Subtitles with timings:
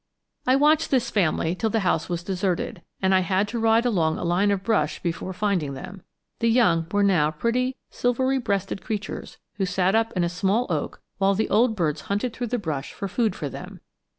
[0.47, 4.17] I watched this family till the house was deserted, and I had to ride along
[4.17, 6.01] a line of brush before finding them.
[6.39, 11.03] The young were now pretty silvery breasted creatures who sat up in a small oak
[11.19, 13.79] while the old birds hunted through the brush for food for them.